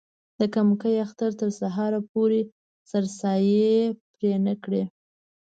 د 0.39 0.41
کمکي 0.55 0.93
اختر 1.05 1.31
تر 1.41 1.49
سهاره 1.59 1.99
پورې 2.11 2.39
سرسایې 2.91 3.75
پرې 4.13 4.33
نه 4.45 4.53
کړي. 4.63 4.83